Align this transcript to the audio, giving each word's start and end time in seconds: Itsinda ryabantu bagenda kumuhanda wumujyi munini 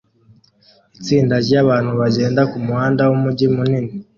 Itsinda 0.97 1.35
ryabantu 1.45 1.91
bagenda 2.01 2.41
kumuhanda 2.51 3.01
wumujyi 3.09 3.45
munini 3.55 3.89